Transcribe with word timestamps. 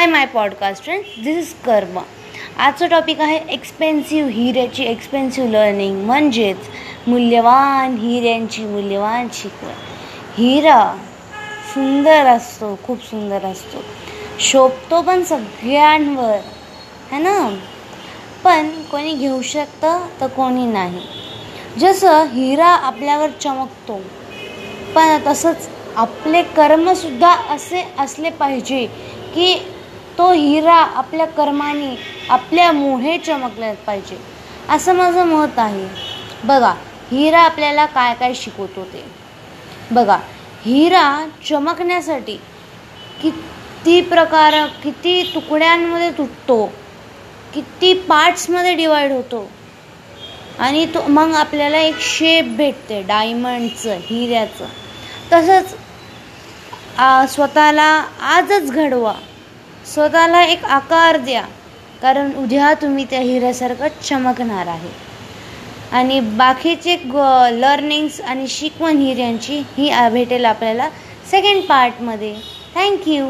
Hi 0.00 0.08
my 0.08 0.26
podcast 0.26 0.84
friend 0.84 1.02
this 1.24 1.36
is 1.36 1.54
कर्म 1.66 1.98
आजचं 2.58 2.88
topic 2.88 3.20
आहे 3.20 3.38
एक्सपेन्सिव्ह 3.48 4.30
हिऱ्याची 4.30 4.84
एक्सपेन्सिव्ह 4.84 5.50
लर्निंग 5.50 6.04
म्हणजेच 6.04 6.56
मूल्यवान 7.06 7.96
हिऱ्यांची 7.96 8.62
मूल्यवान 8.62 9.28
शिकवण. 9.32 9.72
हिरा 10.38 10.96
सुंदर 11.74 12.26
असतो 12.26 12.78
खूप 12.84 13.02
सुंदर 13.04 13.44
असतो. 13.44 13.78
शोभतो 14.40 15.02
पण 15.02 15.22
सगळ्यांवर 15.22 16.38
है 17.12 17.18
ना? 17.18 17.58
पण 18.44 18.82
कोणी 18.82 19.12
घेऊ 19.14 19.42
शकतं 19.42 20.06
तर 20.20 20.26
कोणी 20.26 20.66
नाही. 20.66 21.00
जसं 21.78 22.22
हिरा 22.22 22.68
आपल्यावर 22.68 23.30
चमकतो 23.30 24.00
पण 24.94 25.18
तसंच 25.26 25.68
आपले 25.96 26.42
कर्मसुद्धा 26.42 27.30
असे 27.30 27.88
असले 27.98 28.30
पाहिजे 28.30 28.86
की 29.34 29.72
तो 30.18 30.30
हिरा 30.32 30.74
आपल्या 30.74 31.26
कर्माने 31.26 31.94
आपल्यामुळे 32.30 33.16
चमकला 33.18 33.72
पाहिजे. 33.86 34.18
असं 34.68 34.94
माझं 34.94 35.26
मत 35.26 35.58
आहे. 35.58 35.86
बघा 36.44 36.72
हिरा 37.10 37.40
आपल्याला 37.40 37.86
काय 37.86 38.14
काय 38.14 38.34
शिकवतो 38.34 38.84
ते. 38.84 39.04
बघा 39.90 40.16
हिरा 40.64 41.26
चमकण्यासाठी 41.48 42.36
किती 43.22 44.00
प्रकार 44.00 44.54
किती 44.82 45.22
तुकड्यांमध्ये 45.34 46.10
तुटतो 46.10 46.64
किती 47.54 47.92
पार्ट्समध्ये 48.08 48.74
डिवाईड 48.74 49.12
होतो. 49.12 49.48
आणि 50.58 50.84
तो 50.86 51.02
मग 51.08 51.34
आपल्याला 51.34 51.78
एक 51.78 52.00
शेप 52.00 52.44
भेटते 52.56 53.00
डायमंडचं 53.02 53.98
हिऱ्याचं. 54.00 54.66
तसंच 55.32 55.74
स्वतःला 57.32 58.04
आजच 58.22 58.70
घडवा. 58.70 59.12
स्वतःला 59.86 60.42
एक 60.44 60.64
आकार 60.64 61.16
द्या. 61.16 61.42
कारण 62.02 62.32
उद्या 62.34 62.72
तुम्ही 62.74 63.04
त्या 63.04 63.20
हिऱ्यासारखं 63.20 63.88
चमकणार 64.02 64.66
आहे. 64.66 64.88
आणि 65.92 66.20
बाकीचे 66.20 66.96
लर्निंग्स 67.52 68.20
आणि 68.20 68.48
शिकवण 68.48 68.98
हिऱ्यांची 68.98 69.62
ही 69.78 69.90
भेटेल 70.12 70.44
आपल्याला 70.44 70.88
सेकंड 71.30 71.62
पार्टमध्ये 71.62 72.34
थँक्यू 72.74 73.26